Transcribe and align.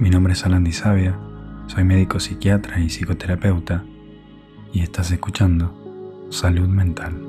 Mi 0.00 0.10
nombre 0.10 0.32
es 0.32 0.46
Alan 0.46 0.72
Sabia, 0.72 1.18
soy 1.66 1.82
médico 1.82 2.20
psiquiatra 2.20 2.78
y 2.78 2.88
psicoterapeuta 2.88 3.84
y 4.72 4.82
estás 4.82 5.10
escuchando 5.10 6.28
Salud 6.30 6.68
Mental. 6.68 7.20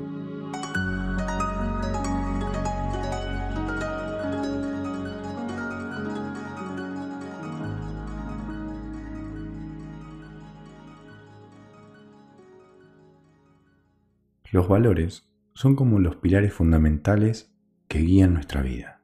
Los 14.52 14.68
valores 14.68 15.28
son 15.54 15.74
como 15.74 15.98
los 15.98 16.14
pilares 16.14 16.54
fundamentales 16.54 17.52
que 17.88 17.98
guían 17.98 18.34
nuestra 18.34 18.62
vida. 18.62 19.02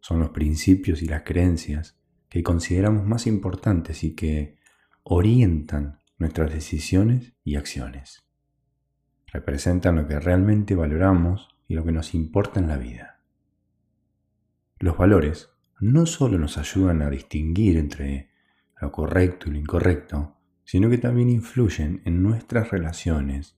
Son 0.00 0.18
los 0.18 0.30
principios 0.30 1.02
y 1.02 1.08
las 1.08 1.24
creencias 1.24 1.98
que 2.34 2.42
consideramos 2.42 3.06
más 3.06 3.28
importantes 3.28 4.02
y 4.02 4.16
que 4.16 4.58
orientan 5.04 6.00
nuestras 6.18 6.52
decisiones 6.52 7.32
y 7.44 7.54
acciones. 7.54 8.26
Representan 9.32 9.94
lo 9.94 10.08
que 10.08 10.18
realmente 10.18 10.74
valoramos 10.74 11.56
y 11.68 11.74
lo 11.74 11.84
que 11.84 11.92
nos 11.92 12.12
importa 12.12 12.58
en 12.58 12.66
la 12.66 12.76
vida. 12.76 13.20
Los 14.80 14.98
valores 14.98 15.50
no 15.78 16.06
solo 16.06 16.36
nos 16.36 16.58
ayudan 16.58 17.02
a 17.02 17.10
distinguir 17.10 17.76
entre 17.76 18.30
lo 18.80 18.90
correcto 18.90 19.48
y 19.48 19.52
lo 19.52 19.58
incorrecto, 19.60 20.36
sino 20.64 20.90
que 20.90 20.98
también 20.98 21.30
influyen 21.30 22.02
en 22.04 22.20
nuestras 22.20 22.72
relaciones, 22.72 23.56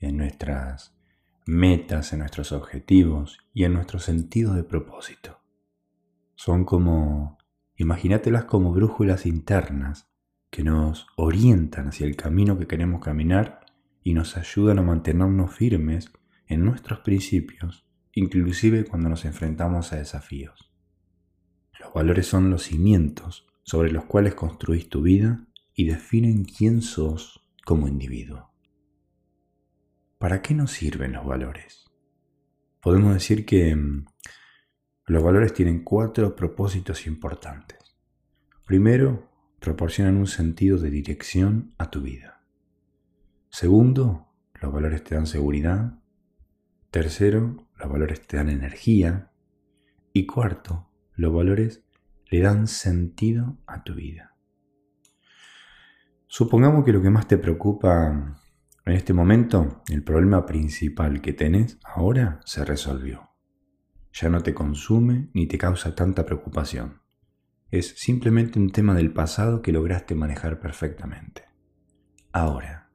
en 0.00 0.16
nuestras 0.16 0.98
metas, 1.46 2.12
en 2.12 2.18
nuestros 2.18 2.50
objetivos 2.50 3.38
y 3.54 3.62
en 3.62 3.74
nuestro 3.74 4.00
sentido 4.00 4.54
de 4.54 4.64
propósito. 4.64 5.38
Son 6.34 6.64
como 6.64 7.38
Imagínatelas 7.76 8.44
como 8.44 8.72
brújulas 8.72 9.26
internas 9.26 10.08
que 10.50 10.64
nos 10.64 11.06
orientan 11.16 11.88
hacia 11.88 12.06
el 12.06 12.16
camino 12.16 12.58
que 12.58 12.66
queremos 12.66 13.02
caminar 13.02 13.66
y 14.02 14.14
nos 14.14 14.36
ayudan 14.36 14.78
a 14.78 14.82
mantenernos 14.82 15.54
firmes 15.54 16.10
en 16.46 16.64
nuestros 16.64 17.00
principios, 17.00 17.86
inclusive 18.12 18.84
cuando 18.84 19.08
nos 19.08 19.24
enfrentamos 19.24 19.92
a 19.92 19.96
desafíos. 19.96 20.70
Los 21.78 21.92
valores 21.92 22.26
son 22.26 22.50
los 22.50 22.62
cimientos 22.62 23.46
sobre 23.62 23.90
los 23.90 24.04
cuales 24.04 24.34
construís 24.34 24.88
tu 24.88 25.02
vida 25.02 25.46
y 25.74 25.84
definen 25.84 26.44
quién 26.44 26.80
sos 26.80 27.44
como 27.64 27.88
individuo. 27.88 28.52
¿Para 30.18 30.40
qué 30.40 30.54
nos 30.54 30.70
sirven 30.70 31.12
los 31.12 31.26
valores? 31.26 31.84
Podemos 32.80 33.12
decir 33.12 33.44
que 33.44 33.74
mm, 33.74 34.06
los 35.06 35.22
valores 35.22 35.54
tienen 35.54 35.84
cuatro 35.84 36.34
propósitos 36.34 37.06
importantes. 37.06 37.78
Primero, 38.66 39.30
proporcionan 39.60 40.16
un 40.16 40.26
sentido 40.26 40.78
de 40.78 40.90
dirección 40.90 41.74
a 41.78 41.90
tu 41.90 42.00
vida. 42.00 42.42
Segundo, 43.48 44.26
los 44.60 44.72
valores 44.72 45.04
te 45.04 45.14
dan 45.14 45.28
seguridad. 45.28 46.00
Tercero, 46.90 47.68
los 47.76 47.88
valores 47.88 48.26
te 48.26 48.36
dan 48.36 48.48
energía. 48.48 49.30
Y 50.12 50.26
cuarto, 50.26 50.90
los 51.14 51.32
valores 51.32 51.84
le 52.28 52.40
dan 52.40 52.66
sentido 52.66 53.58
a 53.68 53.84
tu 53.84 53.94
vida. 53.94 54.34
Supongamos 56.26 56.84
que 56.84 56.92
lo 56.92 57.00
que 57.00 57.10
más 57.10 57.28
te 57.28 57.38
preocupa 57.38 58.40
en 58.84 58.92
este 58.92 59.12
momento, 59.12 59.84
el 59.88 60.02
problema 60.02 60.44
principal 60.44 61.20
que 61.20 61.32
tenés 61.32 61.78
ahora 61.84 62.40
se 62.44 62.64
resolvió 62.64 63.35
ya 64.18 64.30
no 64.30 64.42
te 64.42 64.54
consume 64.54 65.28
ni 65.34 65.46
te 65.46 65.58
causa 65.58 65.94
tanta 65.94 66.24
preocupación. 66.24 67.02
Es 67.70 67.88
simplemente 67.98 68.58
un 68.58 68.70
tema 68.70 68.94
del 68.94 69.12
pasado 69.12 69.60
que 69.60 69.72
lograste 69.72 70.14
manejar 70.14 70.58
perfectamente. 70.58 71.44
Ahora, 72.32 72.90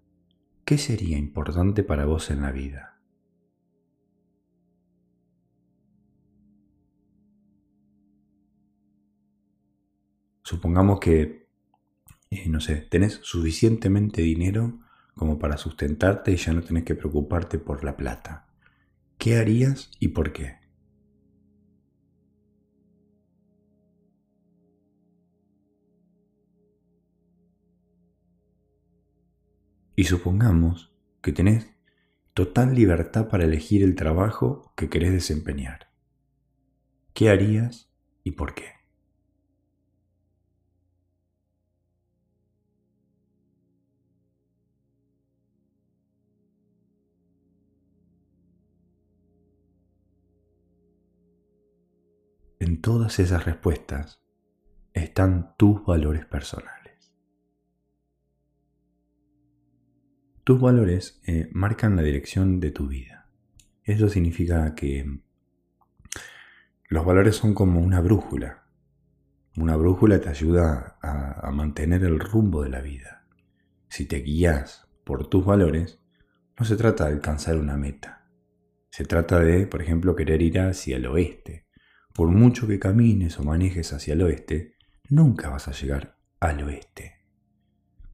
¿qué 0.65 0.79
sería 0.79 1.19
importante 1.19 1.83
para 1.83 2.05
vos 2.05 2.31
en 2.31 2.41
la 2.41 2.51
vida? 2.51 2.99
Supongamos 10.41 10.99
que, 10.99 11.47
eh, 12.31 12.49
no 12.49 12.59
sé, 12.61 12.77
tenés 12.77 13.19
suficientemente 13.21 14.23
dinero 14.23 14.79
como 15.13 15.37
para 15.37 15.57
sustentarte 15.57 16.31
y 16.31 16.37
ya 16.37 16.51
no 16.51 16.63
tenés 16.63 16.83
que 16.83 16.95
preocuparte 16.95 17.59
por 17.59 17.83
la 17.83 17.95
plata. 17.95 18.47
¿Qué 19.19 19.37
harías 19.37 19.91
y 19.99 20.07
por 20.09 20.33
qué? 20.33 20.60
Y 30.01 30.05
supongamos 30.05 30.91
que 31.21 31.31
tenés 31.31 31.69
total 32.33 32.73
libertad 32.73 33.27
para 33.29 33.43
elegir 33.43 33.83
el 33.83 33.93
trabajo 33.93 34.73
que 34.75 34.89
querés 34.89 35.11
desempeñar. 35.11 35.91
¿Qué 37.13 37.29
harías 37.29 37.87
y 38.23 38.31
por 38.31 38.55
qué? 38.55 38.65
En 52.57 52.81
todas 52.81 53.19
esas 53.19 53.45
respuestas 53.45 54.23
están 54.93 55.55
tus 55.57 55.85
valores 55.85 56.25
personales. 56.25 56.80
Tus 60.43 60.59
valores 60.59 61.21
eh, 61.27 61.49
marcan 61.51 61.95
la 61.95 62.01
dirección 62.01 62.59
de 62.59 62.71
tu 62.71 62.87
vida. 62.87 63.29
Eso 63.83 64.09
significa 64.09 64.73
que 64.73 65.19
los 66.87 67.05
valores 67.05 67.35
son 67.35 67.53
como 67.53 67.79
una 67.79 68.01
brújula. 68.01 68.65
Una 69.55 69.75
brújula 69.75 70.19
te 70.19 70.29
ayuda 70.29 70.97
a, 71.01 71.47
a 71.47 71.51
mantener 71.51 72.03
el 72.03 72.19
rumbo 72.19 72.63
de 72.63 72.69
la 72.69 72.81
vida. 72.81 73.27
Si 73.87 74.05
te 74.05 74.17
guías 74.17 74.87
por 75.03 75.27
tus 75.27 75.45
valores, 75.45 75.99
no 76.57 76.65
se 76.65 76.75
trata 76.75 77.05
de 77.05 77.13
alcanzar 77.13 77.57
una 77.57 77.77
meta. 77.77 78.27
Se 78.89 79.05
trata 79.05 79.39
de, 79.39 79.67
por 79.67 79.81
ejemplo, 79.81 80.15
querer 80.15 80.41
ir 80.41 80.59
hacia 80.59 80.97
el 80.97 81.05
oeste. 81.05 81.67
Por 82.13 82.29
mucho 82.29 82.67
que 82.67 82.79
camines 82.79 83.39
o 83.39 83.43
manejes 83.43 83.93
hacia 83.93 84.13
el 84.13 84.21
oeste, 84.21 84.75
nunca 85.09 85.49
vas 85.49 85.67
a 85.67 85.71
llegar 85.71 86.17
al 86.39 86.63
oeste. 86.63 87.13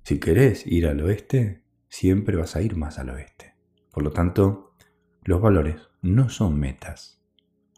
Si 0.03 0.19
querés 0.19 0.67
ir 0.67 0.87
al 0.87 1.01
oeste, 1.01 1.66
siempre 1.97 2.37
vas 2.37 2.55
a 2.55 2.61
ir 2.61 2.75
más 2.75 2.99
al 2.99 3.09
oeste. 3.09 3.55
Por 3.91 4.03
lo 4.03 4.11
tanto, 4.11 4.75
los 5.23 5.41
valores 5.41 5.81
no 6.03 6.29
son 6.29 6.59
metas. 6.59 7.23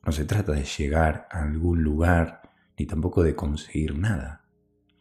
No 0.06 0.12
se 0.12 0.26
trata 0.26 0.52
de 0.52 0.66
llegar 0.66 1.30
a 1.32 1.44
algún 1.44 1.84
lugar 1.84 2.42
ni 2.78 2.86
tampoco 2.86 3.24
de 3.24 3.34
conseguir 3.34 3.98
nada. 3.98 4.46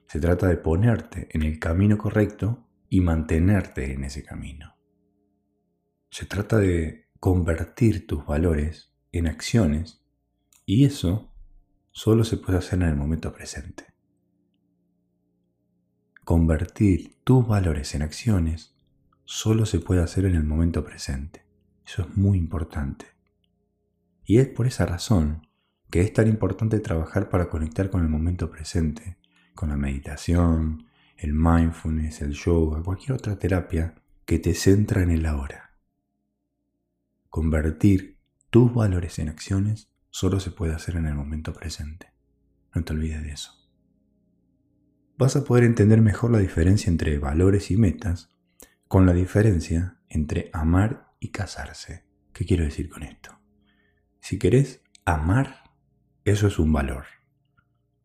Se 0.07 0.21
trata 0.21 0.47
de 0.47 0.57
ponerte 0.57 1.27
en 1.33 1.43
el 1.43 1.59
camino 1.59 1.99
correcto 1.99 2.69
y 2.89 3.01
mantenerte 3.01 3.93
en 3.93 4.05
ese 4.05 4.23
camino. 4.23 4.77
Se 6.11 6.25
trata 6.25 6.59
de 6.59 7.09
convertir 7.19 8.07
tus 8.07 8.25
valores 8.25 8.95
en 9.11 9.27
acciones 9.27 10.01
y 10.65 10.85
eso 10.85 11.35
solo 11.91 12.23
se 12.23 12.37
puede 12.37 12.59
hacer 12.59 12.81
en 12.83 12.91
el 12.91 12.97
momento 12.97 13.33
presente. 13.33 13.85
Convertir 16.25 17.17
tus 17.25 17.49
valores 17.49 17.97
en 17.97 18.03
acciones 18.03 18.78
solo 19.31 19.67
se 19.67 19.79
puede 19.79 20.03
hacer 20.03 20.25
en 20.25 20.37
el 20.37 20.45
momento 20.45 20.83
presente. 20.83 21.45
Eso 21.87 22.01
es 22.01 22.17
muy 22.17 22.39
importante. 22.39 23.05
Y 24.25 24.39
es 24.39 24.49
por 24.49 24.67
esa 24.67 24.87
razón 24.87 25.47
que 25.91 26.01
es 26.01 26.15
tan 26.15 26.29
importante 26.29 26.81
trabajar 26.81 27.29
para 27.29 27.51
conectar 27.51 27.91
con 27.91 28.01
el 28.01 28.09
momento 28.09 28.51
presente, 28.51 29.19
con 29.55 29.69
la 29.69 29.77
meditación, 29.77 30.87
el 31.19 31.35
mindfulness, 31.35 32.23
el 32.23 32.33
yoga, 32.33 32.83
cualquier 32.83 33.13
otra 33.13 33.39
terapia 33.39 33.97
que 34.25 34.39
te 34.39 34.55
centra 34.55 35.03
en 35.03 35.11
el 35.11 35.27
ahora. 35.27 35.77
Convertir 37.29 38.17
tus 38.49 38.73
valores 38.73 39.19
en 39.19 39.29
acciones 39.29 39.91
solo 40.09 40.41
se 40.41 40.53
puede 40.53 40.73
hacer 40.73 40.97
en 40.97 41.05
el 41.05 41.15
momento 41.15 41.53
presente. 41.53 42.15
No 42.75 42.83
te 42.83 42.95
olvides 42.95 43.23
de 43.23 43.33
eso. 43.33 43.53
Vas 45.19 45.37
a 45.37 45.45
poder 45.45 45.65
entender 45.65 46.01
mejor 46.01 46.31
la 46.31 46.39
diferencia 46.39 46.89
entre 46.89 47.19
valores 47.19 47.71
y 47.71 47.77
metas 47.77 48.31
con 48.89 49.05
la 49.05 49.13
diferencia 49.13 50.01
entre 50.09 50.51
amar 50.53 51.13
y 51.21 51.29
casarse. 51.29 52.05
¿Qué 52.33 52.47
quiero 52.47 52.65
decir 52.65 52.89
con 52.89 53.03
esto? 53.03 53.39
Si 54.21 54.39
querés 54.39 54.83
amar, 55.05 55.63
eso 56.25 56.47
es 56.47 56.59
un 56.59 56.73
valor. 56.73 57.05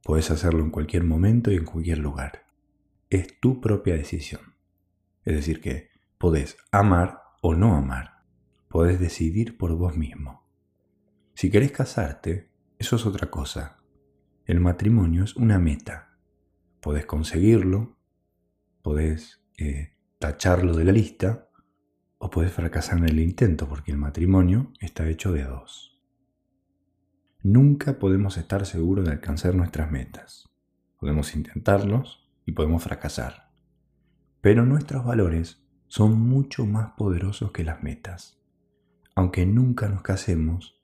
Puedes 0.03 0.29
hacerlo 0.29 0.61
en 0.61 0.71
cualquier 0.71 1.05
momento 1.05 1.51
y 1.51 1.55
en 1.55 1.63
cualquier 1.63 1.99
lugar. 1.99 2.45
Es 3.09 3.39
tu 3.39 3.61
propia 3.61 3.95
decisión. 3.95 4.55
Es 5.23 5.35
decir, 5.35 5.61
que 5.61 5.89
podés 6.17 6.57
amar 6.71 7.21
o 7.41 7.55
no 7.55 7.75
amar. 7.75 8.25
Podés 8.67 8.99
decidir 8.99 9.57
por 9.57 9.73
vos 9.75 9.95
mismo. 9.95 10.45
Si 11.33 11.49
querés 11.49 11.71
casarte, 11.71 12.49
eso 12.77 12.97
es 12.97 13.05
otra 13.05 13.29
cosa. 13.29 13.77
El 14.45 14.59
matrimonio 14.59 15.23
es 15.23 15.37
una 15.37 15.59
meta. 15.59 16.17
podés 16.81 17.05
conseguirlo, 17.05 17.97
podés 18.81 19.41
eh, 19.57 19.92
tacharlo 20.23 20.73
de 20.73 20.85
la 20.85 20.93
lista 20.93 21.49
o 22.17 22.29
podés 22.29 22.53
fracasar 22.53 22.97
en 22.97 23.09
el 23.09 23.19
intento 23.19 23.67
porque 23.67 23.91
el 23.91 23.97
matrimonio 23.97 24.71
está 24.79 25.05
hecho 25.09 25.33
de 25.33 25.43
dos. 25.43 26.01
Nunca 27.41 27.99
podemos 27.99 28.37
estar 28.37 28.65
seguros 28.65 29.03
de 29.03 29.11
alcanzar 29.11 29.53
nuestras 29.53 29.91
metas. 29.91 30.49
Podemos 30.97 31.35
intentarlos 31.35 32.31
y 32.45 32.53
podemos 32.53 32.81
fracasar. 32.81 33.51
Pero 34.39 34.65
nuestros 34.65 35.03
valores 35.03 35.61
son 35.89 36.17
mucho 36.21 36.65
más 36.65 36.93
poderosos 36.93 37.51
que 37.51 37.65
las 37.65 37.83
metas. 37.83 38.41
Aunque 39.15 39.45
nunca 39.45 39.89
nos 39.89 40.03
casemos, 40.03 40.79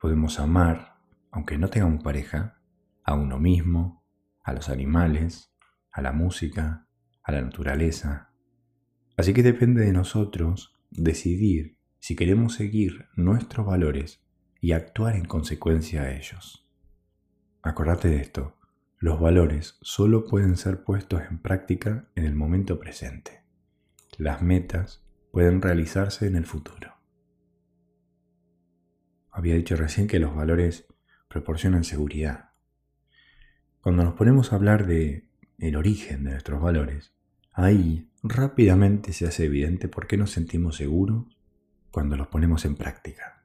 podemos 0.00 0.40
amar, 0.40 0.96
aunque 1.30 1.58
no 1.58 1.68
tengamos 1.68 2.02
pareja, 2.02 2.62
a 3.04 3.12
uno 3.12 3.38
mismo, 3.38 4.02
a 4.42 4.54
los 4.54 4.70
animales, 4.70 5.52
a 5.92 6.00
la 6.00 6.12
música, 6.12 6.88
a 7.22 7.32
la 7.32 7.42
naturaleza. 7.42 8.27
Así 9.18 9.34
que 9.34 9.42
depende 9.42 9.84
de 9.84 9.92
nosotros 9.92 10.72
decidir 10.92 11.76
si 11.98 12.14
queremos 12.14 12.54
seguir 12.54 13.08
nuestros 13.16 13.66
valores 13.66 14.22
y 14.60 14.70
actuar 14.70 15.16
en 15.16 15.24
consecuencia 15.24 16.02
a 16.02 16.16
ellos. 16.16 16.68
Acordate 17.60 18.08
de 18.08 18.18
esto, 18.18 18.56
los 18.98 19.18
valores 19.18 19.76
solo 19.82 20.24
pueden 20.24 20.56
ser 20.56 20.84
puestos 20.84 21.20
en 21.28 21.40
práctica 21.40 22.08
en 22.14 22.26
el 22.26 22.36
momento 22.36 22.78
presente. 22.78 23.42
Las 24.18 24.40
metas 24.40 25.04
pueden 25.32 25.62
realizarse 25.62 26.28
en 26.28 26.36
el 26.36 26.46
futuro. 26.46 26.94
Había 29.32 29.56
dicho 29.56 29.74
recién 29.74 30.06
que 30.06 30.20
los 30.20 30.32
valores 30.36 30.86
proporcionan 31.28 31.82
seguridad. 31.82 32.50
Cuando 33.80 34.04
nos 34.04 34.14
ponemos 34.14 34.52
a 34.52 34.56
hablar 34.56 34.86
de 34.86 35.28
el 35.58 35.74
origen 35.74 36.22
de 36.22 36.30
nuestros 36.30 36.62
valores, 36.62 37.17
ahí 37.58 38.08
rápidamente 38.22 39.12
se 39.12 39.26
hace 39.26 39.46
evidente 39.46 39.88
por 39.88 40.06
qué 40.06 40.16
nos 40.16 40.30
sentimos 40.30 40.76
seguros 40.76 41.26
cuando 41.90 42.16
los 42.16 42.28
ponemos 42.28 42.64
en 42.64 42.76
práctica. 42.76 43.44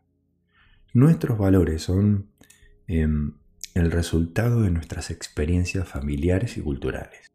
Nuestros 0.94 1.40
valores 1.40 1.82
son 1.82 2.30
em, 2.86 3.34
el 3.74 3.92
resultado 3.92 4.62
de 4.62 4.70
nuestras 4.70 5.10
experiencias 5.10 5.88
familiares 5.88 6.58
y 6.58 6.62
culturales. 6.62 7.34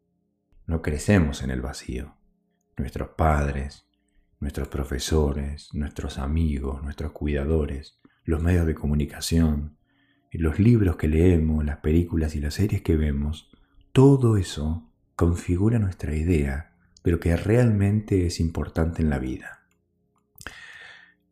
No 0.67 0.81
crecemos 0.81 1.43
en 1.43 1.51
el 1.51 1.61
vacío. 1.61 2.15
Nuestros 2.77 3.09
padres, 3.17 3.89
nuestros 4.39 4.69
profesores, 4.69 5.71
nuestros 5.75 6.17
amigos, 6.17 6.85
nuestros 6.85 7.11
cuidadores, 7.11 7.99
los 8.23 8.41
medios 8.41 8.67
de 8.67 8.77
comunicación, 8.77 9.79
los 10.31 10.61
libros 10.61 10.95
que 10.95 11.09
leemos, 11.09 11.65
las 11.65 11.79
películas 11.79 12.37
y 12.37 12.41
las 12.41 12.55
series 12.55 12.83
que 12.83 12.97
vemos, 12.97 13.51
todo 13.93 14.37
eso 14.37 14.89
configura 15.19 15.81
nuestra 15.81 16.15
idea 16.15 16.68
de 17.09 17.13
lo 17.13 17.21
que 17.21 17.35
realmente 17.37 18.27
es 18.27 18.39
importante 18.39 19.01
en 19.01 19.09
la 19.09 19.19
vida. 19.19 19.63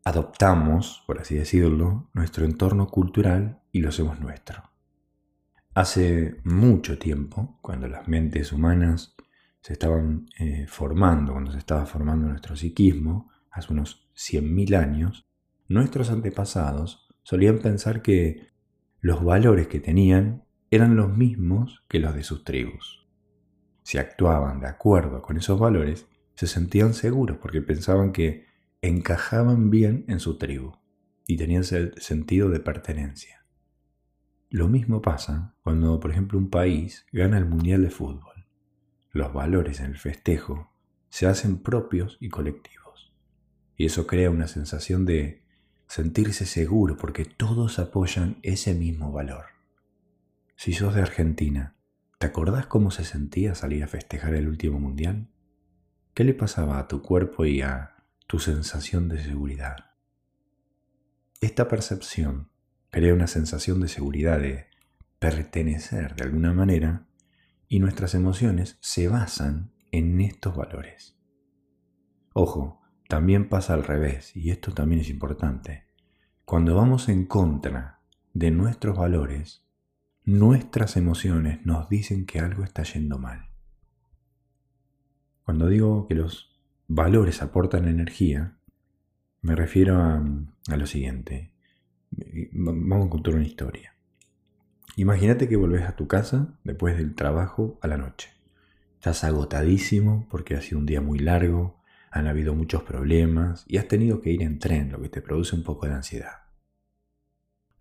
Adoptamos, 0.03 1.03
por 1.05 1.19
así 1.19 1.35
decirlo, 1.35 2.09
nuestro 2.13 2.45
entorno 2.45 2.87
cultural 2.87 3.59
y 3.71 3.79
lo 3.79 3.89
hacemos 3.89 4.19
nuestro. 4.19 4.63
Hace 5.75 6.37
mucho 6.43 6.97
tiempo, 6.97 7.59
cuando 7.61 7.87
las 7.87 8.07
mentes 8.07 8.51
humanas 8.51 9.15
se 9.61 9.73
estaban 9.73 10.27
eh, 10.39 10.65
formando, 10.67 11.33
cuando 11.33 11.51
se 11.51 11.59
estaba 11.59 11.85
formando 11.85 12.27
nuestro 12.27 12.55
psiquismo, 12.55 13.29
hace 13.51 13.71
unos 13.71 14.09
100.000 14.15 14.75
años, 14.77 15.27
nuestros 15.67 16.09
antepasados 16.09 17.07
solían 17.21 17.59
pensar 17.59 18.01
que 18.01 18.47
los 18.99 19.23
valores 19.23 19.67
que 19.67 19.79
tenían 19.79 20.43
eran 20.71 20.95
los 20.95 21.15
mismos 21.15 21.83
que 21.87 21.99
los 21.99 22.15
de 22.15 22.23
sus 22.23 22.43
tribus. 22.43 23.06
Si 23.87 23.97
actuaban 23.97 24.59
de 24.59 24.67
acuerdo 24.67 25.21
con 25.21 25.37
esos 25.37 25.57
valores, 25.57 26.07
se 26.35 26.45
sentían 26.45 26.93
seguros 26.93 27.37
porque 27.37 27.61
pensaban 27.61 28.11
que 28.11 28.45
encajaban 28.81 29.69
bien 29.69 30.03
en 30.09 30.19
su 30.19 30.37
tribu 30.37 30.73
y 31.25 31.37
tenían 31.37 31.63
sentido 31.63 32.49
de 32.49 32.59
pertenencia. 32.59 33.45
Lo 34.49 34.67
mismo 34.67 35.01
pasa 35.01 35.55
cuando, 35.63 36.01
por 36.01 36.11
ejemplo, 36.11 36.37
un 36.37 36.49
país 36.49 37.05
gana 37.13 37.37
el 37.37 37.45
Mundial 37.45 37.81
de 37.81 37.89
Fútbol. 37.89 38.45
Los 39.13 39.31
valores 39.31 39.79
en 39.79 39.85
el 39.85 39.97
festejo 39.97 40.69
se 41.07 41.25
hacen 41.25 41.59
propios 41.59 42.17
y 42.19 42.27
colectivos. 42.27 43.13
Y 43.77 43.85
eso 43.85 44.05
crea 44.05 44.29
una 44.29 44.49
sensación 44.49 45.05
de 45.05 45.45
sentirse 45.87 46.45
seguro 46.45 46.97
porque 46.97 47.23
todos 47.23 47.79
apoyan 47.79 48.39
ese 48.43 48.73
mismo 48.73 49.13
valor. 49.13 49.45
Si 50.57 50.73
sos 50.73 50.93
de 50.93 51.03
Argentina, 51.03 51.76
¿te 52.17 52.27
acordás 52.27 52.65
cómo 52.65 52.91
se 52.91 53.03
sentía 53.03 53.55
salir 53.55 53.83
a 53.83 53.87
festejar 53.87 54.33
el 54.33 54.47
último 54.47 54.79
mundial? 54.79 55.29
¿Qué 56.13 56.23
le 56.23 56.33
pasaba 56.33 56.79
a 56.79 56.87
tu 56.87 57.01
cuerpo 57.01 57.45
y 57.45 57.61
a 57.61 57.95
tu 58.25 58.39
sensación 58.39 59.07
de 59.07 59.23
seguridad? 59.23 59.91
Esta 61.41 61.67
percepción 61.67 62.49
crea 62.89 63.13
una 63.13 63.27
sensación 63.27 63.79
de 63.79 63.87
seguridad, 63.87 64.39
de 64.39 64.65
pertenecer 65.19 66.15
de 66.15 66.23
alguna 66.23 66.53
manera, 66.53 67.07
y 67.67 67.79
nuestras 67.79 68.15
emociones 68.15 68.77
se 68.81 69.07
basan 69.07 69.71
en 69.91 70.19
estos 70.21 70.55
valores. 70.55 71.15
Ojo, 72.33 72.81
también 73.07 73.49
pasa 73.49 73.73
al 73.73 73.83
revés, 73.83 74.35
y 74.35 74.49
esto 74.49 74.73
también 74.73 75.01
es 75.01 75.09
importante. 75.09 75.85
Cuando 76.45 76.75
vamos 76.75 77.09
en 77.09 77.25
contra 77.25 77.99
de 78.33 78.51
nuestros 78.51 78.97
valores, 78.97 79.66
nuestras 80.27 80.97
emociones 80.97 81.65
nos 81.65 81.87
dicen 81.87 82.25
que 82.25 82.39
algo 82.39 82.65
está 82.65 82.83
yendo 82.83 83.17
mal. 83.17 83.47
Cuando 85.45 85.69
digo 85.69 86.05
que 86.05 86.15
los 86.15 86.59
valores 86.89 87.41
aportan 87.41 87.87
energía, 87.87 88.57
me 89.41 89.55
refiero 89.55 90.01
a, 90.01 90.21
lo 90.75 90.85
siguiente. 90.85 91.53
Vamos 92.51 93.07
a 93.07 93.09
contar 93.09 93.35
una 93.35 93.45
historia. 93.45 93.93
Imagínate 94.97 95.47
que 95.47 95.55
volvés 95.55 95.83
a 95.83 95.95
tu 95.95 96.09
casa 96.09 96.59
después 96.65 96.97
del 96.97 97.15
trabajo 97.15 97.79
a 97.81 97.87
la 97.87 97.95
noche. 97.95 98.31
Estás 98.95 99.23
agotadísimo 99.23 100.27
porque 100.29 100.55
ha 100.55 100.61
sido 100.61 100.79
un 100.79 100.85
día 100.85 100.99
muy 100.99 101.19
largo, 101.19 101.79
han 102.11 102.27
habido 102.27 102.53
muchos 102.53 102.83
problemas 102.83 103.63
y 103.65 103.77
has 103.77 103.87
tenido 103.87 104.19
que 104.19 104.31
ir 104.31 104.41
en 104.41 104.59
tren, 104.59 104.91
lo 104.91 105.01
que 105.01 105.07
te 105.07 105.21
produce 105.21 105.55
un 105.55 105.63
poco 105.63 105.87
de 105.87 105.93
ansiedad. 105.93 106.46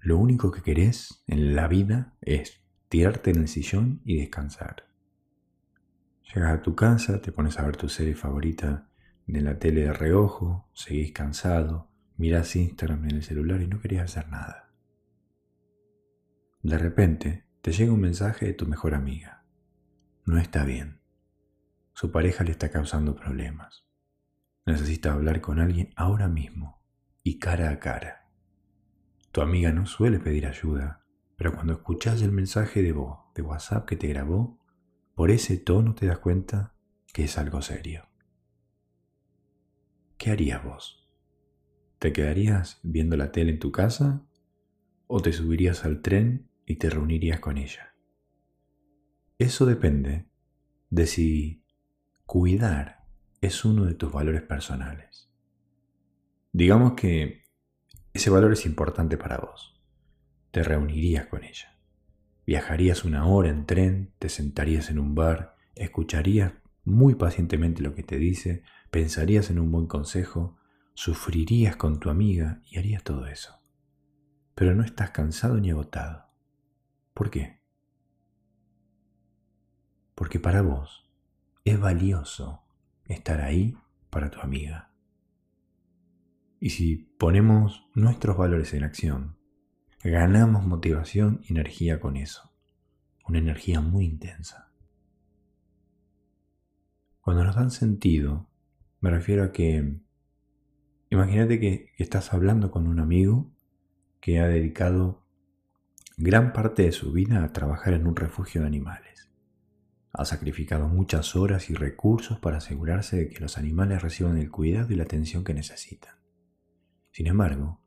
Lo 0.06 0.19
único 0.19 0.53
que 0.53 0.62
querés 0.62 1.25
en 1.26 1.56
la 1.56 1.67
vida 1.67 2.14
es 2.20 2.62
tirarte 2.88 3.32
en 3.32 3.38
el 3.38 3.49
sillón 3.49 4.02
y 4.04 4.16
descansar. 4.16 4.87
Llegas 6.33 6.54
a 6.54 6.62
tu 6.62 6.76
casa, 6.76 7.21
te 7.21 7.33
pones 7.33 7.59
a 7.59 7.66
ver 7.66 7.76
tu 7.76 7.88
serie 7.88 8.14
favorita 8.14 8.88
de 9.26 9.40
la 9.40 9.59
tele 9.59 9.80
de 9.80 9.92
reojo, 9.92 10.71
seguís 10.75 11.11
cansado, 11.11 11.90
mirás 12.19 12.54
Instagram 12.54 13.07
en 13.07 13.16
el 13.16 13.25
celular 13.25 13.61
y 13.62 13.66
no 13.66 13.80
querías 13.80 14.04
hacer 14.04 14.30
nada. 14.30 14.71
De 16.62 16.78
repente 16.78 17.49
te 17.61 17.73
llega 17.73 17.92
un 17.92 18.00
mensaje 18.00 18.47
de 18.47 18.54
tu 18.54 18.64
mejor 18.64 18.95
amiga. 18.95 19.45
No 20.25 20.38
está 20.38 20.64
bien. 20.64 21.00
Su 21.95 22.12
pareja 22.12 22.45
le 22.45 22.52
está 22.52 22.71
causando 22.71 23.16
problemas. 23.16 23.88
Necesita 24.66 25.14
hablar 25.14 25.40
con 25.40 25.59
alguien 25.59 25.92
ahora 25.97 26.28
mismo 26.28 26.80
y 27.25 27.40
cara 27.40 27.71
a 27.71 27.80
cara. 27.80 28.25
Tu 29.37 29.43
amiga 29.43 29.71
no 29.71 29.85
suele 29.85 30.19
pedir 30.19 30.47
ayuda, 30.47 31.05
pero 31.37 31.52
cuando 31.52 31.75
escuchas 31.75 32.23
el 32.23 32.33
mensaje 32.33 32.83
de 32.83 32.93
voz 32.93 33.19
de 33.35 33.43
WhatsApp 33.43 33.87
que 33.87 33.95
te 33.95 34.09
grabó, 34.09 34.59
por 35.14 35.31
ese 35.31 35.59
tono 35.59 35.95
te 35.95 36.07
das 36.07 36.21
cuenta 36.21 36.75
que 37.12 37.25
es 37.25 37.37
algo 37.37 37.61
serio. 37.61 38.09
¿Qué 40.16 40.31
harías 40.31 40.64
vos? 40.64 41.07
¿Te 41.99 42.14
quedarías 42.14 42.81
viendo 42.83 43.19
la 43.19 43.31
tele 43.31 43.50
en 43.50 43.59
tu 43.59 43.73
casa 43.73 44.26
o 45.07 45.21
te 45.21 45.35
subirías 45.35 45.85
al 45.85 46.00
tren 46.00 46.49
y 46.64 46.76
te 46.76 46.88
reunirías 46.88 47.38
con 47.38 47.59
ella? 47.59 47.95
Eso 49.37 49.66
depende 49.66 50.31
de 50.88 51.07
si 51.07 51.62
cuidar 52.25 53.05
es 53.43 53.66
uno 53.66 53.85
de 53.85 53.93
tus 53.93 54.11
valores 54.11 54.40
personales. 54.40 55.31
Digamos 56.55 56.95
que 56.95 57.46
ese 58.16 58.30
valor 58.30 58.52
es 58.52 58.66
importante 58.66 59.16
para 59.16 59.38
vos. 59.38 59.80
Te 60.50 60.62
reunirías 60.62 61.26
con 61.26 61.44
ella. 61.44 61.78
Viajarías 62.46 63.04
una 63.04 63.26
hora 63.26 63.50
en 63.50 63.66
tren, 63.66 64.12
te 64.18 64.28
sentarías 64.28 64.90
en 64.90 64.99
un 64.99 65.14
bar, 65.14 65.56
escucharías 65.75 66.52
muy 66.85 67.14
pacientemente 67.16 67.82
lo 67.82 67.94
que 67.94 68.02
te 68.02 68.16
dice, 68.16 68.62
pensarías 68.90 69.50
en 69.50 69.58
un 69.58 69.70
buen 69.70 69.87
consejo, 69.87 70.56
sufrirías 70.94 71.76
con 71.76 72.00
tu 72.00 72.08
amiga 72.08 72.62
y 72.64 72.78
harías 72.78 73.02
todo 73.02 73.26
eso. 73.26 73.61
Pero 74.54 74.75
no 74.75 74.85
estás 74.85 75.11
cansado 75.11 75.56
ni 75.58 75.70
agotado. 75.70 76.26
¿Por 77.12 77.30
qué? 77.30 77.61
Porque 80.14 80.40
para 80.40 80.62
vos 80.62 81.11
es 81.64 81.78
valioso 81.78 82.62
estar 83.04 83.40
ahí 83.40 83.76
para 84.08 84.30
tu 84.30 84.40
amiga. 84.40 84.86
Y 86.66 86.70
si 86.70 86.96
ponemos 86.96 87.87
nuestros 87.94 88.37
valores 88.37 88.75
en 88.75 88.82
acción, 88.82 89.37
ganamos 90.02 90.66
motivación 90.66 91.40
y 91.44 91.52
energía 91.52 92.00
con 92.00 92.16
eso. 92.16 92.50
Una 93.25 93.38
energía 93.38 93.80
muy 93.80 94.04
intensa. 94.04 94.73
Cuando 97.20 97.44
nos 97.44 97.54
dan 97.54 97.70
sentido, 97.70 98.49
me 98.99 99.11
refiero 99.11 99.44
a 99.44 99.52
que 99.52 100.00
imagínate 101.08 101.61
que, 101.61 101.92
estás 101.99 102.35
hablando 102.35 102.73
con 102.73 102.88
un 102.88 102.99
amigo 102.99 103.49
que 104.18 104.40
ha 104.40 104.49
dedicado 104.49 105.25
gran 106.16 106.52
parte 106.52 106.82
de 106.82 106.90
su 106.90 107.12
vida 107.12 107.44
a 107.44 107.52
trabajar 107.52 107.92
en 107.92 108.08
un 108.08 108.16
refugio 108.16 108.62
de 108.62 108.66
animales. 108.66 109.30
Ha 110.12 110.25
sacrificado 110.25 110.88
muchas 110.88 111.37
horas 111.37 111.70
y 111.70 111.75
recursos 111.75 112.40
para 112.40 112.56
asegurarse 112.56 113.18
de 113.18 113.28
que 113.28 113.38
los 113.38 113.56
animales 113.56 114.02
reciban 114.02 114.37
el 114.37 114.50
cuidado 114.50 114.92
y 114.92 114.96
la 114.96 115.04
atención 115.04 115.44
que 115.44 115.54
necesitan. 115.54 116.15
Sin 117.16 117.28
embargo, 117.28 117.80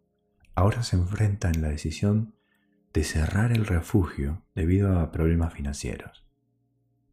ahora 0.56 0.82
se 0.82 0.96
enfrenta 0.96 1.52
en 1.52 1.62
la 1.62 1.70
decisión 1.70 2.34
de 2.94 3.04
cerrar 3.04 3.52
el 3.52 3.68
refugio 3.68 4.44
debido 4.56 4.98
a 4.98 5.12
problemas 5.12 5.54
financieros. 5.54 6.28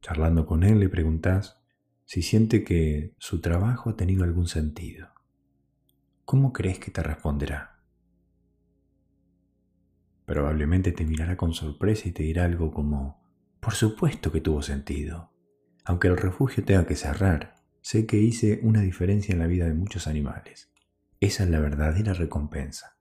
Charlando 0.01 0.47
con 0.47 0.65
él 0.65 0.81
le 0.81 0.89
preguntas 0.89 1.63
si 2.07 2.23
siente 2.23 2.65
que 2.65 3.15
su 3.19 3.43
trabajo 3.43 3.91
ha 3.91 3.97
tenido 3.99 4.25
algún 4.25 4.49
sentido. 4.49 5.09
¿Cómo 6.25 6.55
crees 6.55 6.79
que 6.79 6.91
te 6.91 7.03
responderá? 7.03 7.83
Probablemente 10.25 10.93
te 10.93 11.05
mirará 11.05 11.37
con 11.37 11.53
sorpresa 11.53 12.09
y 12.09 12.13
te 12.13 12.23
dirá 12.23 12.47
algo 12.47 12.73
como, 12.73 13.23
por 13.61 13.75
supuesto 13.75 14.33
que 14.33 14.41
tuvo 14.41 14.63
sentido. 14.63 15.35
Aunque 15.85 16.09
el 16.09 16.17
refugio 16.17 16.65
tenga 16.65 16.87
que 16.87 16.97
cerrar, 16.97 17.57
sé 17.83 18.07
que 18.07 18.17
hice 18.17 18.61
una 18.63 18.81
diferencia 18.81 19.35
en 19.35 19.39
la 19.39 19.47
vida 19.47 19.67
de 19.67 19.75
muchos 19.75 20.07
animales. 20.07 20.73
Esa 21.21 21.45
es 21.45 21.51
la 21.51 21.61
verdadera 21.61 22.13
recompensa. 22.13 22.99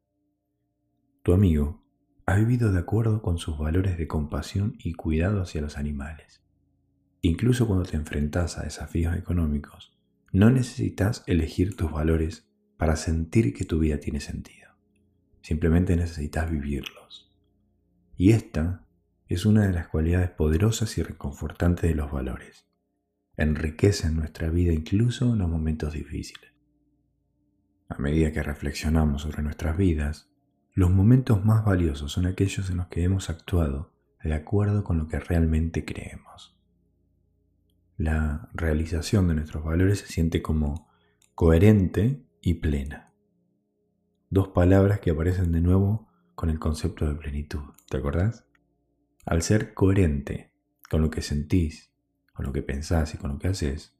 Tu 1.22 1.34
amigo 1.34 1.84
ha 2.26 2.36
vivido 2.36 2.72
de 2.72 2.80
acuerdo 2.80 3.22
con 3.22 3.38
sus 3.38 3.58
valores 3.58 3.98
de 3.98 4.08
compasión 4.08 4.76
y 4.80 4.94
cuidado 4.94 5.42
hacia 5.42 5.62
los 5.62 5.78
animales. 5.78 6.42
Incluso 7.22 7.68
cuando 7.68 7.86
te 7.86 7.98
enfrentas 7.98 8.58
a 8.58 8.64
desafíos 8.64 9.16
económicos, 9.18 9.98
no 10.32 10.50
necesitas 10.50 11.24
elegir 11.28 11.76
tus 11.76 11.92
valores 11.92 12.48
para 12.78 12.96
sentir 12.96 13.54
que 13.54 13.66
tu 13.66 13.80
vida 13.80 14.00
tiene 14.00 14.20
sentido. 14.20 14.70
Simplemente 15.42 15.96
necesitas 15.96 16.50
vivirlos. 16.50 17.32
Y 18.16 18.32
esta 18.32 18.86
es 19.28 19.46
una 19.46 19.68
de 19.68 19.74
las 19.74 19.88
cualidades 19.88 20.30
poderosas 20.30 20.98
y 20.98 21.04
reconfortantes 21.04 21.90
de 21.90 21.96
los 21.96 22.12
valores. 22.12 22.66
Enriquecen 23.38 24.16
nuestra 24.16 24.50
vida 24.50 24.72
incluso 24.72 25.34
en 25.34 25.40
los 25.40 25.50
momentos 25.50 25.94
difíciles. 25.94 26.55
A 27.88 27.98
medida 28.00 28.32
que 28.32 28.42
reflexionamos 28.42 29.22
sobre 29.22 29.44
nuestras 29.44 29.78
vidas, 29.78 30.30
los 30.74 30.92
momentos 30.92 31.46
más 31.46 31.64
valiosos 31.64 32.12
son 32.12 32.26
aquellos 32.26 32.70
en 32.70 32.78
los 32.78 32.88
que 32.88 33.04
hemos 33.04 33.30
actuado 33.30 33.94
de 34.24 34.34
acuerdo 34.34 34.84
con 34.84 34.98
lo 34.98 35.08
que 35.08 35.20
realmente 35.20 35.86
creemos. 35.86 36.58
La 37.98 38.50
realización 38.54 39.28
de 39.28 39.36
nuestros 39.36 39.64
valores 39.64 40.00
se 40.00 40.08
siente 40.08 40.42
como 40.42 40.90
coherente 41.36 42.26
y 42.42 42.56
plena. 42.56 43.14
Dos 44.30 44.50
palabras 44.50 45.00
que 45.00 45.12
aparecen 45.12 45.52
de 45.52 45.62
nuevo 45.62 46.10
con 46.34 46.50
el 46.50 46.60
concepto 46.60 47.08
de 47.08 47.16
plenitud, 47.16 47.62
¿te 47.88 47.98
acordás? 47.98 48.46
Al 49.26 49.44
ser 49.44 49.74
coherente 49.74 50.52
con 50.90 51.02
lo 51.02 51.10
que 51.10 51.22
sentís, 51.22 51.94
con 52.34 52.46
lo 52.46 52.52
que 52.52 52.64
pensás 52.64 53.14
y 53.14 53.18
con 53.18 53.32
lo 53.32 53.40
que 53.40 53.48
haces, 53.48 53.96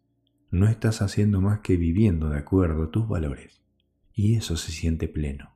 no 0.50 0.68
estás 0.68 1.02
haciendo 1.02 1.40
más 1.40 1.60
que 1.60 1.78
viviendo 1.78 2.30
de 2.30 2.40
acuerdo 2.40 2.84
a 2.84 2.92
tus 2.92 3.08
valores, 3.08 3.65
y 4.16 4.38
eso 4.38 4.56
se 4.56 4.72
siente 4.72 5.10
pleno. 5.10 5.56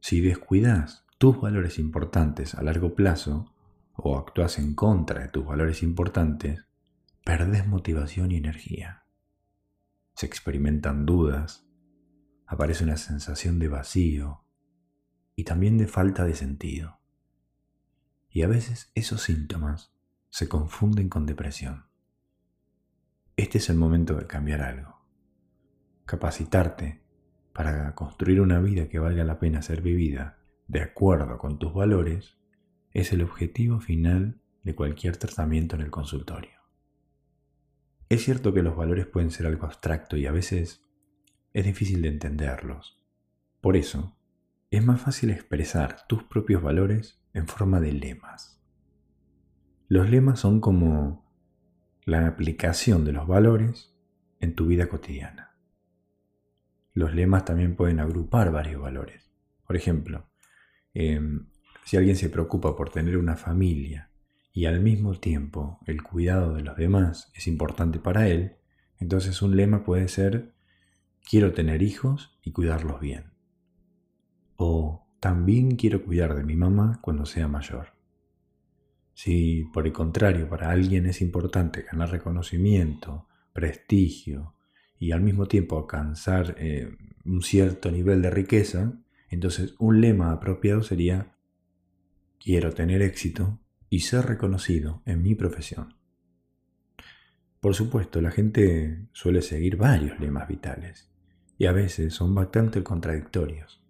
Si 0.00 0.20
descuidas 0.20 1.06
tus 1.18 1.40
valores 1.40 1.78
importantes 1.78 2.54
a 2.54 2.62
largo 2.62 2.94
plazo 2.94 3.54
o 3.94 4.18
actúas 4.18 4.58
en 4.58 4.74
contra 4.74 5.22
de 5.22 5.28
tus 5.28 5.46
valores 5.46 5.82
importantes, 5.82 6.66
perdes 7.24 7.66
motivación 7.66 8.32
y 8.32 8.36
energía. 8.36 9.04
Se 10.14 10.26
experimentan 10.26 11.06
dudas, 11.06 11.64
aparece 12.44 12.82
una 12.82 12.96
sensación 12.96 13.60
de 13.60 13.68
vacío 13.68 14.44
y 15.36 15.44
también 15.44 15.78
de 15.78 15.86
falta 15.86 16.24
de 16.24 16.34
sentido. 16.34 16.98
Y 18.30 18.42
a 18.42 18.48
veces 18.48 18.90
esos 18.94 19.22
síntomas 19.22 19.92
se 20.30 20.48
confunden 20.48 21.08
con 21.08 21.24
depresión. 21.24 21.86
Este 23.36 23.58
es 23.58 23.70
el 23.70 23.76
momento 23.76 24.14
de 24.14 24.26
cambiar 24.26 24.62
algo. 24.62 24.98
Capacitarte 26.04 27.07
para 27.58 27.92
construir 27.96 28.40
una 28.40 28.60
vida 28.60 28.88
que 28.88 29.00
valga 29.00 29.24
la 29.24 29.40
pena 29.40 29.62
ser 29.62 29.82
vivida 29.82 30.38
de 30.68 30.80
acuerdo 30.80 31.38
con 31.38 31.58
tus 31.58 31.74
valores 31.74 32.38
es 32.92 33.12
el 33.12 33.20
objetivo 33.20 33.80
final 33.80 34.40
de 34.62 34.76
cualquier 34.76 35.16
tratamiento 35.16 35.74
en 35.74 35.82
el 35.82 35.90
consultorio. 35.90 36.52
Es 38.08 38.22
cierto 38.22 38.54
que 38.54 38.62
los 38.62 38.76
valores 38.76 39.06
pueden 39.06 39.32
ser 39.32 39.48
algo 39.48 39.66
abstracto 39.66 40.16
y 40.16 40.26
a 40.26 40.30
veces 40.30 40.86
es 41.52 41.64
difícil 41.64 42.00
de 42.00 42.10
entenderlos. 42.10 43.04
Por 43.60 43.76
eso, 43.76 44.16
es 44.70 44.86
más 44.86 45.00
fácil 45.00 45.30
expresar 45.30 46.06
tus 46.06 46.22
propios 46.22 46.62
valores 46.62 47.20
en 47.34 47.48
forma 47.48 47.80
de 47.80 47.90
lemas. 47.90 48.62
Los 49.88 50.08
lemas 50.08 50.38
son 50.38 50.60
como 50.60 51.28
la 52.04 52.28
aplicación 52.28 53.04
de 53.04 53.10
los 53.10 53.26
valores 53.26 53.96
en 54.38 54.54
tu 54.54 54.66
vida 54.66 54.88
cotidiana. 54.88 55.47
Los 56.98 57.14
lemas 57.14 57.44
también 57.44 57.76
pueden 57.76 58.00
agrupar 58.00 58.50
varios 58.50 58.82
valores. 58.82 59.30
Por 59.64 59.76
ejemplo, 59.76 60.28
em, 60.94 61.46
si 61.84 61.96
alguien 61.96 62.16
se 62.16 62.28
preocupa 62.28 62.74
por 62.74 62.90
tener 62.90 63.16
una 63.16 63.36
familia 63.36 64.10
y 64.52 64.64
al 64.66 64.80
mismo 64.80 65.14
tiempo 65.14 65.78
el 65.86 66.02
cuidado 66.02 66.54
de 66.54 66.62
los 66.62 66.76
demás 66.76 67.30
es 67.36 67.46
importante 67.46 68.00
para 68.00 68.26
él, 68.26 68.56
entonces 68.98 69.42
un 69.42 69.56
lema 69.56 69.84
puede 69.84 70.08
ser 70.08 70.54
quiero 71.22 71.52
tener 71.52 71.82
hijos 71.82 72.36
y 72.42 72.50
cuidarlos 72.50 72.98
bien. 73.00 73.30
O 74.56 75.06
también 75.20 75.76
quiero 75.76 76.04
cuidar 76.04 76.34
de 76.34 76.42
mi 76.42 76.56
mamá 76.56 76.98
cuando 77.00 77.26
sea 77.26 77.46
mayor. 77.46 77.92
Si 79.14 79.70
por 79.72 79.86
el 79.86 79.92
contrario 79.92 80.48
para 80.48 80.72
alguien 80.72 81.06
es 81.06 81.22
importante 81.22 81.82
ganar 81.82 82.10
reconocimiento, 82.10 83.28
prestigio, 83.52 84.57
y 84.98 85.12
al 85.12 85.20
mismo 85.20 85.46
tiempo 85.46 85.78
alcanzar 85.78 86.54
eh, 86.58 86.96
un 87.24 87.42
cierto 87.42 87.90
nivel 87.90 88.22
de 88.22 88.30
riqueza, 88.30 88.92
entonces 89.30 89.74
un 89.78 90.00
lema 90.00 90.32
apropiado 90.32 90.82
sería 90.82 91.34
quiero 92.38 92.72
tener 92.72 93.02
éxito 93.02 93.60
y 93.90 94.00
ser 94.00 94.26
reconocido 94.26 95.02
en 95.06 95.22
mi 95.22 95.34
profesión. 95.34 95.94
Por 97.60 97.74
supuesto, 97.74 98.20
la 98.20 98.30
gente 98.30 99.08
suele 99.12 99.42
seguir 99.42 99.76
varios 99.76 100.18
lemas 100.20 100.46
vitales 100.48 101.10
y 101.56 101.66
a 101.66 101.72
veces 101.72 102.14
son 102.14 102.34
bastante 102.34 102.82
contradictorios, 102.82 103.82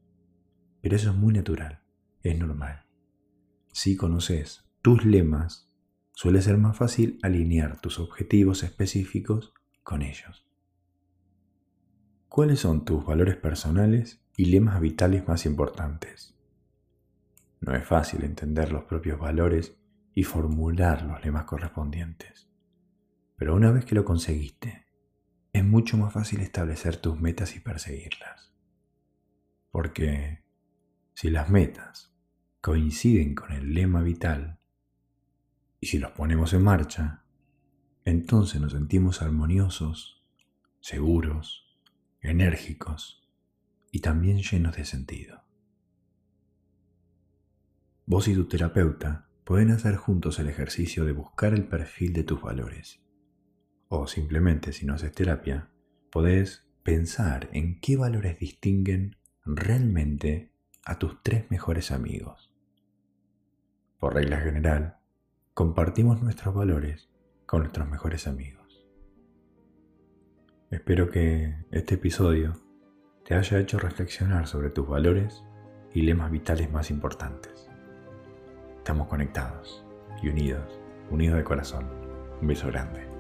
pero 0.81 0.97
eso 0.97 1.11
es 1.11 1.17
muy 1.17 1.35
natural, 1.35 1.83
es 2.23 2.39
normal. 2.39 2.87
Si 3.73 3.97
conoces 3.97 4.65
tus 4.81 5.05
lemas, 5.05 5.71
suele 6.13 6.41
ser 6.41 6.57
más 6.57 6.77
fácil 6.77 7.19
alinear 7.23 7.81
tus 7.81 7.99
objetivos 7.99 8.63
específicos 8.63 9.53
con 9.83 10.03
ellos. 10.03 10.48
¿Cuáles 12.29 12.61
son 12.61 12.85
tus 12.85 13.05
valores 13.07 13.37
personales 13.37 14.21
y 14.37 14.47
lemas 14.47 14.81
vitales 14.81 15.27
más 15.27 15.47
importantes? 15.47 16.37
No 17.61 17.75
es 17.75 17.85
fácil 17.85 18.23
entender 18.23 18.71
los 18.71 18.85
propios 18.85 19.19
valores 19.19 19.77
y 20.15 20.25
formular 20.25 21.03
los 21.03 21.25
lemas 21.25 21.45
correspondientes. 21.45 22.49
Pero 23.37 23.55
una 23.55 23.73
vez 23.73 23.87
que 23.87 23.95
lo 23.95 24.05
conseguiste, 24.05 24.87
es 25.53 25.65
mucho 25.65 25.97
más 25.97 26.13
fácil 26.13 26.41
establecer 26.41 26.97
tus 26.99 27.19
metas 27.19 27.57
y 27.57 27.61
perseguirlas. 27.61 28.53
Porque 29.71 30.45
si 31.15 31.31
las 31.31 31.49
metas 31.49 32.15
coinciden 32.61 33.35
con 33.35 33.53
el 33.53 33.73
lema 33.73 34.03
vital 34.03 34.59
y 35.81 35.87
si 35.87 35.99
los 35.99 36.13
ponemos 36.13 36.53
en 36.53 36.63
marcha, 36.63 37.25
entonces 38.05 38.61
nos 38.61 38.73
sentimos 38.73 39.23
armoniosos, 39.23 40.23
seguros, 40.81 41.68
enérgicos 42.21 43.29
y 43.91 44.01
también 44.01 44.39
llenos 44.39 44.77
de 44.77 44.85
sentido. 44.85 45.43
Vos 48.07 48.29
y 48.29 48.35
tu 48.35 48.47
terapeuta 48.49 49.29
pueden 49.45 49.71
hacer 49.71 49.97
juntos 49.97 50.39
el 50.39 50.49
ejercicio 50.49 51.05
de 51.05 51.13
buscar 51.13 51.55
el 51.55 51.67
perfil 51.67 52.13
de 52.13 52.25
tus 52.25 52.41
valores. 52.41 53.01
O 53.89 54.07
simplemente, 54.07 54.73
si 54.73 54.87
no 54.87 54.95
haces 54.95 55.13
terapia, 55.13 55.71
podés 56.11 56.67
pensar 56.83 57.49
en 57.53 57.81
qué 57.81 57.97
valores 57.97 58.39
distinguen 58.39 59.17
realmente 59.45 60.53
a 60.85 60.99
tus 60.99 61.23
tres 61.23 61.51
mejores 61.51 61.91
amigos. 61.91 62.55
Por 63.99 64.15
regla 64.15 64.41
general, 64.41 64.99
compartimos 65.55 66.23
nuestros 66.23 66.55
valores 66.55 67.11
con 67.47 67.61
nuestros 67.61 67.89
mejores 67.89 68.27
amigos. 68.27 68.58
Espero 70.71 71.09
que 71.09 71.55
este 71.71 71.95
episodio 71.95 72.53
te 73.25 73.35
haya 73.35 73.59
hecho 73.59 73.79
reflexionar 73.79 74.47
sobre 74.47 74.69
tus 74.69 74.87
valores 74.87 75.43
y 75.95 76.03
lemas 76.03 76.31
vitales 76.31 76.71
más 76.71 76.91
importantes. 76.91 77.71
Estamos 78.77 79.09
conectados 79.09 79.83
y 80.23 80.29
unidos, 80.29 80.79
unidos 81.11 81.39
de 81.39 81.45
corazón. 81.45 81.89
Un 82.43 82.49
beso 82.49 82.67
grande. 82.67 83.18